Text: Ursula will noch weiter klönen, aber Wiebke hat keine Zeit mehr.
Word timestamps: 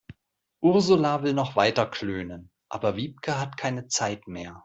Ursula 0.63 1.19
will 1.21 1.33
noch 1.35 1.55
weiter 1.55 1.85
klönen, 1.85 2.49
aber 2.69 2.95
Wiebke 2.95 3.37
hat 3.39 3.55
keine 3.55 3.85
Zeit 3.85 4.25
mehr. 4.25 4.59